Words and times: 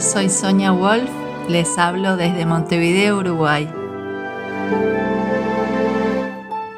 Soy 0.00 0.28
Sonia 0.28 0.70
Wolf, 0.70 1.10
les 1.48 1.76
hablo 1.76 2.16
desde 2.16 2.46
Montevideo, 2.46 3.18
Uruguay. 3.18 3.68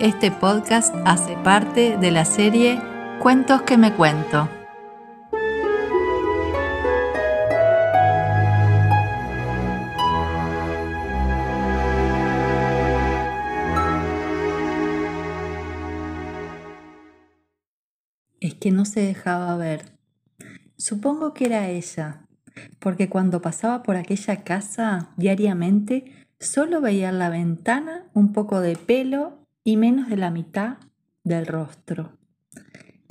Este 0.00 0.30
podcast 0.30 0.94
hace 1.04 1.36
parte 1.36 1.98
de 1.98 2.10
la 2.12 2.24
serie 2.24 2.80
Cuentos 3.20 3.60
que 3.60 3.76
me 3.76 3.92
cuento. 3.92 4.48
Es 18.40 18.54
que 18.54 18.70
no 18.70 18.86
se 18.86 19.00
dejaba 19.00 19.54
ver. 19.58 19.84
Supongo 20.78 21.34
que 21.34 21.44
era 21.44 21.68
ella, 21.68 22.26
porque 22.78 23.08
cuando 23.08 23.42
pasaba 23.42 23.82
por 23.82 23.96
aquella 23.96 24.42
casa 24.44 25.10
diariamente 25.16 26.26
solo 26.38 26.80
veía 26.80 27.10
en 27.10 27.18
la 27.18 27.30
ventana 27.30 28.04
un 28.14 28.32
poco 28.32 28.60
de 28.60 28.76
pelo 28.76 29.38
y 29.64 29.76
menos 29.76 30.08
de 30.08 30.16
la 30.16 30.30
mitad 30.30 30.78
del 31.24 31.46
rostro. 31.46 32.12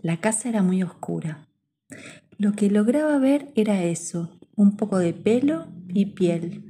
La 0.01 0.17
casa 0.17 0.49
era 0.49 0.63
muy 0.63 0.81
oscura. 0.83 1.47
Lo 2.37 2.53
que 2.53 2.69
lograba 2.69 3.17
ver 3.17 3.51
era 3.55 3.83
eso, 3.83 4.39
un 4.55 4.77
poco 4.77 4.97
de 4.97 5.13
pelo 5.13 5.67
y 5.89 6.07
piel. 6.07 6.65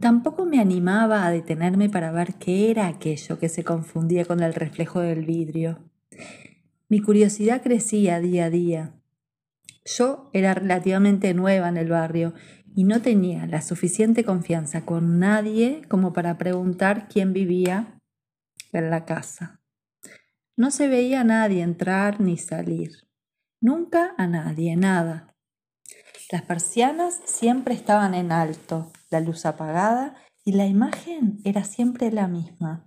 Tampoco 0.00 0.46
me 0.46 0.60
animaba 0.60 1.26
a 1.26 1.30
detenerme 1.30 1.88
para 1.88 2.12
ver 2.12 2.34
qué 2.34 2.70
era 2.70 2.86
aquello 2.86 3.38
que 3.38 3.48
se 3.48 3.64
confundía 3.64 4.24
con 4.24 4.40
el 4.40 4.54
reflejo 4.54 5.00
del 5.00 5.24
vidrio. 5.24 5.78
Mi 6.88 7.00
curiosidad 7.00 7.62
crecía 7.62 8.20
día 8.20 8.46
a 8.46 8.50
día 8.50 8.95
yo 9.86 10.28
era 10.32 10.52
relativamente 10.54 11.32
nueva 11.32 11.68
en 11.68 11.76
el 11.76 11.88
barrio 11.88 12.34
y 12.74 12.84
no 12.84 13.00
tenía 13.00 13.46
la 13.46 13.62
suficiente 13.62 14.24
confianza 14.24 14.84
con 14.84 15.18
nadie 15.18 15.82
como 15.88 16.12
para 16.12 16.36
preguntar 16.36 17.08
quién 17.08 17.32
vivía 17.32 17.98
en 18.72 18.90
la 18.90 19.04
casa. 19.04 19.60
No 20.56 20.70
se 20.70 20.88
veía 20.88 21.20
a 21.20 21.24
nadie 21.24 21.62
entrar 21.62 22.20
ni 22.20 22.36
salir. 22.36 22.90
Nunca 23.60 24.14
a 24.18 24.26
nadie, 24.26 24.76
nada. 24.76 25.34
Las 26.30 26.42
persianas 26.42 27.20
siempre 27.24 27.74
estaban 27.74 28.14
en 28.14 28.32
alto, 28.32 28.92
la 29.10 29.20
luz 29.20 29.46
apagada 29.46 30.16
y 30.44 30.52
la 30.52 30.66
imagen 30.66 31.38
era 31.44 31.62
siempre 31.62 32.10
la 32.10 32.26
misma. 32.26 32.86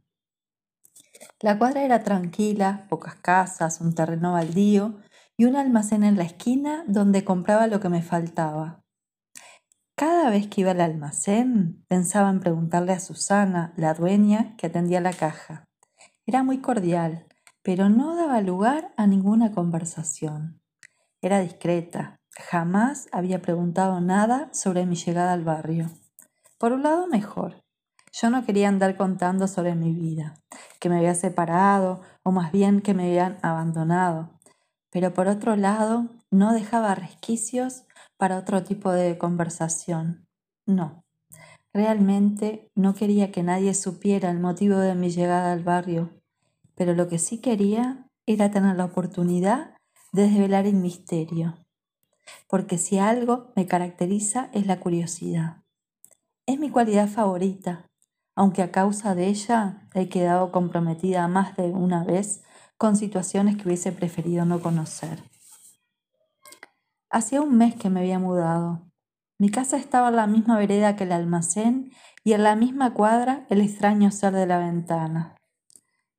La 1.42 1.58
cuadra 1.58 1.84
era 1.84 2.04
tranquila, 2.04 2.86
pocas 2.90 3.16
casas, 3.16 3.80
un 3.82 3.96
terreno 3.96 4.34
baldío 4.34 5.00
y 5.40 5.46
un 5.46 5.56
almacén 5.56 6.04
en 6.04 6.18
la 6.18 6.24
esquina 6.24 6.84
donde 6.86 7.24
compraba 7.24 7.68
lo 7.68 7.80
que 7.80 7.88
me 7.88 8.02
faltaba. 8.02 8.84
Cada 9.96 10.30
vez 10.30 10.48
que 10.48 10.62
iba 10.62 10.72
al 10.72 10.82
almacén 10.82 11.86
pensaba 11.88 12.30
en 12.30 12.42
preguntarle 12.42 12.92
a 12.92 13.00
Susana, 13.00 13.72
la 13.78 13.94
dueña, 13.94 14.58
que 14.58 14.68
atendía 14.68 15.00
la 15.00 15.14
caja. 15.14 15.64
Era 16.26 16.44
muy 16.44 16.58
cordial, 16.58 17.26
pero 17.64 17.88
no 17.88 18.18
daba 18.18 18.42
lugar 18.42 18.94
a 18.98 19.08
ninguna 19.08 19.54
conversación. 19.54 20.60
Era 21.22 21.40
discreta, 21.40 22.18
jamás 22.38 23.08
había 23.14 23.42
preguntado 23.42 24.02
nada 24.02 24.50
sobre 24.52 24.86
mi 24.86 24.98
llegada 24.98 25.32
al 25.32 25.46
barrio. 25.46 25.90
Por 26.58 26.74
un 26.74 26.84
lado, 26.84 27.08
mejor. 27.08 27.64
Yo 28.12 28.30
no 28.30 28.44
quería 28.44 28.68
andar 28.68 28.98
contando 28.98 29.48
sobre 29.48 29.74
mi 29.76 29.94
vida, 29.94 30.34
que 30.82 30.90
me 30.90 30.98
había 30.98 31.16
separado 31.16 32.02
o 32.24 32.32
más 32.32 32.52
bien 32.52 32.82
que 32.82 32.94
me 32.94 33.06
habían 33.06 33.38
abandonado 33.42 34.38
pero 34.92 35.14
por 35.14 35.28
otro 35.28 35.56
lado 35.56 36.08
no 36.32 36.54
dejaba 36.54 36.96
resquicios 36.96 37.84
para 38.18 38.38
otro 38.38 38.64
tipo 38.64 38.92
de 38.92 39.18
conversación. 39.18 40.28
No, 40.66 41.04
realmente 41.74 42.70
no 42.76 42.94
quería 42.94 43.32
que 43.32 43.44
nadie 43.44 43.74
supiera 43.74 44.32
el 44.32 44.40
motivo 44.40 44.78
de 44.78 44.96
mi 44.96 45.10
llegada 45.10 45.52
al 45.52 45.64
barrio, 45.64 46.10
pero 46.76 46.94
lo 46.94 47.08
que 47.08 47.20
sí 47.20 47.40
quería 47.40 48.08
era 48.26 48.52
tener 48.52 48.76
la 48.76 48.86
oportunidad 48.86 49.76
de 50.12 50.24
desvelar 50.24 50.66
el 50.66 50.76
misterio, 50.76 51.58
porque 52.48 52.78
si 52.78 52.98
algo 53.00 53.52
me 53.56 53.68
caracteriza 53.68 54.50
es 54.54 54.66
la 54.66 54.80
curiosidad. 54.80 55.58
Es 56.46 56.60
mi 56.60 56.70
cualidad 56.70 57.08
favorita, 57.08 57.86
aunque 58.36 58.64
a 58.64 58.72
causa 58.72 59.14
de 59.16 59.28
ella 59.28 59.88
he 59.94 60.10
quedado 60.10 60.52
comprometida 60.52 61.28
más 61.28 61.56
de 61.58 61.70
una 61.70 62.04
vez 62.04 62.44
con 62.80 62.96
situaciones 62.96 63.58
que 63.58 63.68
hubiese 63.68 63.92
preferido 63.92 64.46
no 64.46 64.62
conocer. 64.62 65.22
Hacía 67.12 67.42
un 67.42 67.58
mes 67.58 67.76
que 67.76 67.90
me 67.90 68.00
había 68.00 68.20
mudado. 68.20 68.88
Mi 69.38 69.52
casa 69.52 69.76
estaba 69.76 70.08
en 70.08 70.16
la 70.16 70.28
misma 70.28 70.58
vereda 70.58 70.96
que 70.96 71.04
el 71.04 71.12
almacén 71.12 71.92
y 72.24 72.32
en 72.32 72.44
la 72.44 72.56
misma 72.56 72.94
cuadra 72.94 73.46
el 73.50 73.60
extraño 73.60 74.12
ser 74.12 74.34
de 74.34 74.48
la 74.48 74.60
ventana. 74.60 75.36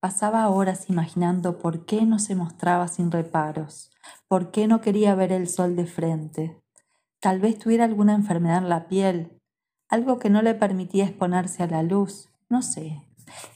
Pasaba 0.00 0.50
horas 0.50 0.91
imaginando 0.91 1.59
por 1.59 1.87
qué 1.87 2.03
no 2.03 2.19
se 2.19 2.34
mostraba 2.34 2.88
sin 2.88 3.10
reparos, 3.10 3.91
por 4.28 4.50
qué 4.50 4.66
no 4.69 4.82
quería 4.82 5.15
ver 5.15 5.32
el 5.32 5.48
sol 5.48 5.77
de 5.77 5.87
frente. 5.87 6.60
Tal 7.21 7.41
vez 7.41 7.59
tuviera 7.59 7.87
alguna 7.87 8.15
enfermedad 8.15 8.59
en 8.59 8.69
la 8.69 8.87
piel, 8.87 9.41
algo 9.88 10.19
que 10.19 10.28
no 10.28 10.42
le 10.42 10.54
permitía 10.54 11.06
exponerse 11.06 11.62
a 11.62 11.69
la 11.69 11.82
luz, 11.82 12.28
no 12.50 12.60
sé. 12.60 13.00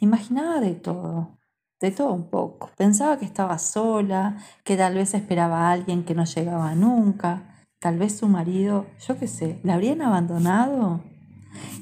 Imaginaba 0.00 0.60
de 0.60 0.74
todo 0.74 1.38
de 1.84 1.90
todo 1.90 2.12
un 2.14 2.30
poco. 2.30 2.70
Pensaba 2.76 3.18
que 3.18 3.26
estaba 3.26 3.58
sola, 3.58 4.38
que 4.64 4.76
tal 4.76 4.94
vez 4.94 5.12
esperaba 5.12 5.68
a 5.68 5.72
alguien 5.72 6.04
que 6.04 6.14
no 6.14 6.24
llegaba 6.24 6.74
nunca, 6.74 7.66
tal 7.78 7.98
vez 7.98 8.16
su 8.16 8.26
marido, 8.26 8.86
yo 9.06 9.18
qué 9.18 9.28
sé, 9.28 9.60
¿la 9.62 9.74
habrían 9.74 10.00
abandonado? 10.00 11.02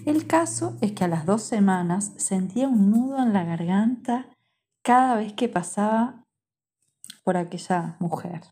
El 0.05 0.27
caso 0.27 0.77
es 0.81 0.93
que 0.93 1.05
a 1.05 1.09
las 1.09 1.25
dos 1.25 1.43
semanas 1.43 2.13
sentía 2.17 2.69
un 2.69 2.91
nudo 2.91 3.23
en 3.23 3.33
la 3.33 3.45
garganta 3.45 4.27
cada 4.83 5.15
vez 5.15 5.35
que 5.35 5.49
pasaba 5.49 6.25
por 7.23 7.37
aquella 7.37 7.97
mujer. 8.01 8.43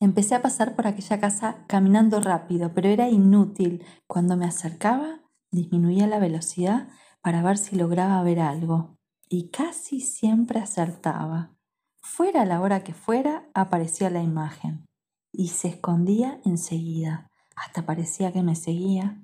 Empecé 0.00 0.34
a 0.34 0.42
pasar 0.42 0.74
por 0.74 0.88
aquella 0.88 1.20
casa 1.20 1.64
caminando 1.68 2.20
rápido, 2.20 2.72
pero 2.74 2.88
era 2.88 3.08
inútil. 3.08 3.84
Cuando 4.08 4.36
me 4.36 4.46
acercaba, 4.46 5.20
disminuía 5.52 6.08
la 6.08 6.18
velocidad 6.18 6.88
para 7.22 7.42
ver 7.42 7.58
si 7.58 7.76
lograba 7.76 8.22
ver 8.22 8.40
algo 8.40 8.97
y 9.28 9.50
casi 9.50 10.00
siempre 10.00 10.60
acertaba. 10.60 11.54
Fuera 12.00 12.44
la 12.44 12.60
hora 12.60 12.84
que 12.84 12.94
fuera, 12.94 13.48
aparecía 13.54 14.10
la 14.10 14.22
imagen 14.22 14.86
y 15.32 15.48
se 15.48 15.68
escondía 15.68 16.40
enseguida. 16.44 17.30
Hasta 17.54 17.84
parecía 17.84 18.32
que 18.32 18.42
me 18.42 18.56
seguía. 18.56 19.22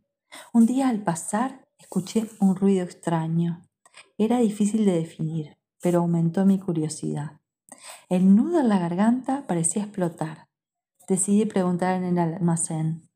Un 0.53 0.67
día 0.67 0.89
al 0.89 1.03
pasar 1.03 1.65
escuché 1.79 2.29
un 2.41 2.57
ruido 2.57 2.85
extraño. 2.85 3.63
Era 4.19 4.39
difícil 4.39 4.85
de 4.85 4.93
definir, 4.93 5.57
pero 5.81 6.01
aumentó 6.01 6.45
mi 6.45 6.59
curiosidad. 6.59 7.41
El 8.09 8.35
nudo 8.35 8.61
en 8.61 8.69
la 8.69 8.79
garganta 8.79 9.47
parecía 9.47 9.85
explotar. 9.85 10.49
Decidí 11.09 11.45
preguntar 11.47 12.03
en 12.03 12.05
el 12.05 12.35
almacén. 12.35 13.09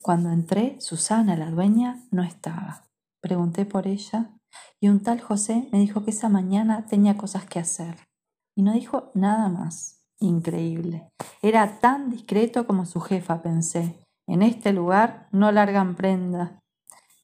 Cuando 0.00 0.30
entré, 0.30 0.80
Susana, 0.80 1.36
la 1.36 1.50
dueña, 1.50 2.06
no 2.10 2.22
estaba. 2.22 2.84
Pregunté 3.20 3.64
por 3.64 3.86
ella 3.86 4.37
y 4.80 4.88
un 4.88 5.02
tal 5.02 5.20
José 5.20 5.68
me 5.72 5.78
dijo 5.78 6.04
que 6.04 6.10
esa 6.10 6.28
mañana 6.28 6.86
tenía 6.86 7.16
cosas 7.16 7.44
que 7.46 7.58
hacer. 7.58 7.96
Y 8.54 8.62
no 8.62 8.72
dijo 8.72 9.10
nada 9.14 9.48
más. 9.48 9.98
Increíble. 10.20 11.08
Era 11.42 11.78
tan 11.78 12.10
discreto 12.10 12.66
como 12.66 12.86
su 12.86 13.00
jefa, 13.00 13.40
pensé. 13.40 14.04
En 14.26 14.42
este 14.42 14.72
lugar 14.72 15.28
no 15.30 15.52
largan 15.52 15.94
prenda. 15.94 16.58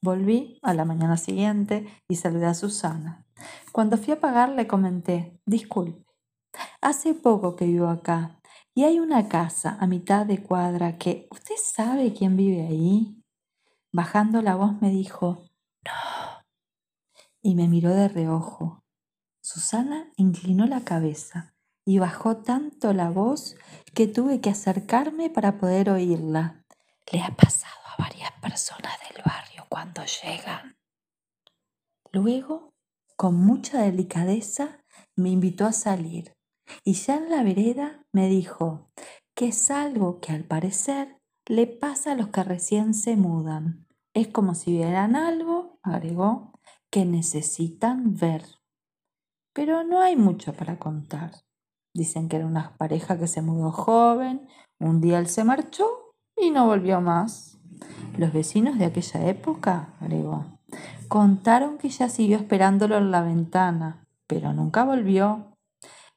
Volví 0.01 0.59
a 0.61 0.73
la 0.73 0.85
mañana 0.85 1.17
siguiente 1.17 1.87
y 2.07 2.15
saludé 2.15 2.45
a 2.45 2.53
Susana. 2.53 3.25
Cuando 3.71 3.97
fui 3.97 4.13
a 4.13 4.19
pagar 4.19 4.49
le 4.49 4.67
comenté, 4.67 5.39
disculpe, 5.45 6.05
hace 6.81 7.13
poco 7.13 7.55
que 7.55 7.65
vivo 7.65 7.87
acá 7.87 8.39
y 8.73 8.83
hay 8.83 8.99
una 8.99 9.27
casa 9.27 9.77
a 9.79 9.87
mitad 9.87 10.25
de 10.25 10.41
cuadra 10.41 10.97
que... 10.97 11.27
¿Usted 11.31 11.55
sabe 11.61 12.13
quién 12.13 12.37
vive 12.37 12.65
ahí? 12.65 13.21
Bajando 13.91 14.41
la 14.41 14.55
voz 14.55 14.81
me 14.81 14.89
dijo, 14.89 15.45
no, 15.85 16.24
y 17.45 17.53
me 17.53 17.67
miró 17.67 17.93
de 17.93 18.07
reojo. 18.07 18.83
Susana 19.39 20.11
inclinó 20.17 20.65
la 20.65 20.83
cabeza 20.83 21.53
y 21.85 21.99
bajó 21.99 22.37
tanto 22.37 22.91
la 22.91 23.11
voz 23.11 23.55
que 23.93 24.07
tuve 24.07 24.41
que 24.41 24.49
acercarme 24.49 25.29
para 25.29 25.59
poder 25.59 25.91
oírla. 25.91 26.65
Le 27.11 27.21
ha 27.21 27.35
pasado 27.35 27.75
a 27.85 28.01
varias 28.01 28.31
personas 28.41 28.93
del 29.07 29.21
barrio 29.23 29.63
cuando 29.69 30.01
llegan. 30.05 30.75
Luego, 32.11 32.73
con 33.15 33.35
mucha 33.35 33.79
delicadeza, 33.79 34.79
me 35.15 35.29
invitó 35.29 35.67
a 35.67 35.71
salir 35.71 36.33
y 36.83 36.93
ya 36.93 37.17
en 37.17 37.29
la 37.29 37.43
vereda 37.43 38.07
me 38.11 38.27
dijo 38.27 38.89
que 39.35 39.49
es 39.49 39.69
algo 39.69 40.19
que 40.19 40.31
al 40.31 40.45
parecer 40.45 41.21
le 41.45 41.67
pasa 41.67 42.13
a 42.13 42.15
los 42.15 42.29
que 42.29 42.43
recién 42.43 42.95
se 42.95 43.15
mudan. 43.15 43.85
Es 44.15 44.29
como 44.29 44.55
si 44.55 44.71
vieran 44.71 45.15
algo, 45.15 45.77
agregó, 45.83 46.54
que 46.95 47.03
necesitan 47.03 48.15
ver. 48.15 48.41
Pero 49.53 49.83
no 49.83 49.99
hay 49.99 50.15
mucho 50.15 50.53
para 50.53 50.79
contar. 50.79 51.31
Dicen 51.93 52.29
que 52.29 52.37
era 52.37 52.45
una 52.45 52.77
pareja 52.77 53.19
que 53.19 53.27
se 53.27 53.41
mudó 53.41 53.73
joven, 53.73 54.47
un 54.79 55.01
día 55.01 55.19
él 55.19 55.27
se 55.27 55.43
marchó 55.43 56.13
y 56.37 56.51
no 56.51 56.67
volvió 56.67 57.01
más. 57.01 57.59
Los 58.17 58.31
vecinos 58.31 58.79
de 58.79 58.85
aquella 58.85 59.27
época, 59.27 59.93
agregó, 59.99 60.57
contaron 61.09 61.77
que 61.77 61.87
ella 61.87 62.07
siguió 62.07 62.37
esperándolo 62.37 62.95
en 62.95 63.11
la 63.11 63.23
ventana, 63.23 64.07
pero 64.25 64.53
nunca 64.53 64.85
volvió. 64.85 65.57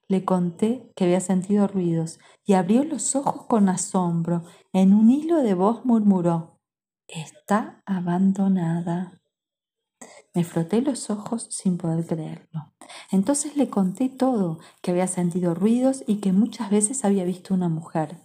Le 0.07 0.25
conté 0.25 0.93
que 0.95 1.07
había 1.07 1.19
sentido 1.19 1.67
ruidos 1.67 2.21
y 2.45 2.53
abrió 2.53 2.85
los 2.85 3.17
ojos 3.17 3.47
con 3.47 3.69
asombro. 3.69 4.45
En 4.73 4.95
un 4.95 5.11
hilo 5.11 5.39
de 5.39 5.55
voz 5.55 5.85
murmuró, 5.85 6.61
Está 7.09 7.83
abandonada. 7.85 9.19
Me 10.35 10.45
froté 10.45 10.83
los 10.83 11.11
ojos 11.11 11.49
sin 11.51 11.79
poder 11.79 12.07
creerlo. 12.07 12.73
Entonces 13.11 13.57
le 13.57 13.69
conté 13.69 14.09
todo, 14.09 14.59
que 14.83 14.91
había 14.91 15.07
sentido 15.07 15.55
ruidos 15.55 16.05
y 16.07 16.17
que 16.17 16.33
muchas 16.33 16.71
veces 16.71 17.05
había 17.05 17.25
visto 17.25 17.55
una 17.55 17.69
mujer. 17.69 18.21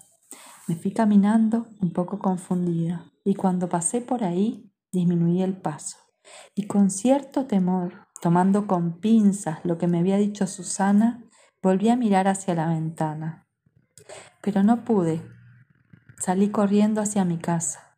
Me 0.68 0.76
fui 0.76 0.92
caminando 0.92 1.68
un 1.82 1.92
poco 1.92 2.20
confundida 2.20 3.12
y 3.24 3.36
cuando 3.36 3.68
pasé 3.68 4.02
por 4.02 4.24
ahí 4.24 4.72
disminuí 4.92 5.42
el 5.42 5.58
paso 5.58 5.98
y 6.56 6.68
con 6.68 6.90
cierto 6.90 7.46
temor, 7.46 8.08
tomando 8.22 8.68
con 8.68 9.00
pinzas 9.00 9.60
lo 9.64 9.78
que 9.78 9.88
me 9.88 10.00
había 10.00 10.18
dicho 10.18 10.48
Susana, 10.48 11.24
volví 11.62 11.90
a 11.90 11.96
mirar 11.96 12.28
hacia 12.28 12.56
la 12.56 12.68
ventana. 12.68 13.48
Pero 14.42 14.64
no 14.64 14.84
pude. 14.84 15.22
Salí 16.20 16.50
corriendo 16.50 17.02
hacia 17.02 17.26
mi 17.26 17.38
casa, 17.38 17.98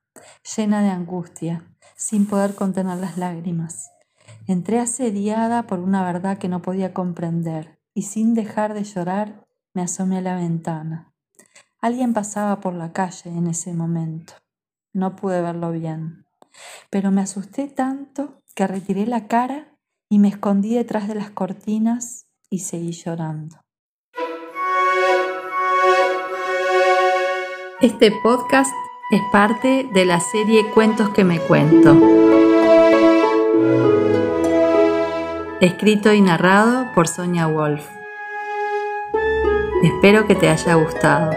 llena 0.55 0.81
de 0.81 0.89
angustia, 0.89 1.74
sin 1.95 2.27
poder 2.27 2.55
contener 2.55 2.97
las 2.97 3.17
lágrimas. 3.17 3.91
Entré 4.47 4.79
asediada 4.79 5.63
por 5.63 5.79
una 5.79 6.03
verdad 6.03 6.37
que 6.37 6.49
no 6.49 6.61
podía 6.61 6.93
comprender 6.93 7.79
y 7.93 8.03
sin 8.03 8.33
dejar 8.33 8.73
de 8.73 8.83
llorar 8.83 9.45
me 9.73 9.81
asomé 9.81 10.17
a 10.17 10.21
la 10.21 10.35
ventana. 10.35 11.13
Alguien 11.79 12.13
pasaba 12.13 12.59
por 12.59 12.73
la 12.73 12.91
calle 12.91 13.29
en 13.29 13.47
ese 13.47 13.73
momento. 13.73 14.33
No 14.93 15.15
pude 15.15 15.41
verlo 15.41 15.71
bien, 15.71 16.25
pero 16.89 17.11
me 17.11 17.21
asusté 17.21 17.67
tanto 17.67 18.41
que 18.55 18.67
retiré 18.67 19.05
la 19.05 19.27
cara 19.27 19.77
y 20.09 20.19
me 20.19 20.29
escondí 20.29 20.75
detrás 20.75 21.07
de 21.07 21.15
las 21.15 21.31
cortinas 21.31 22.27
y 22.49 22.59
seguí 22.59 22.91
llorando. 22.91 23.57
Este 27.81 28.11
podcast 28.23 28.71
es 29.15 29.21
parte 29.31 29.87
de 29.89 30.03
la 30.03 30.19
serie 30.19 30.71
Cuentos 30.71 31.09
que 31.11 31.23
me 31.23 31.39
cuento. 31.39 31.97
Escrito 35.61 36.11
y 36.11 36.19
narrado 36.19 36.91
por 36.93 37.07
Sonia 37.07 37.47
Wolf. 37.47 37.87
Espero 39.83 40.27
que 40.27 40.35
te 40.35 40.49
haya 40.49 40.73
gustado. 40.73 41.31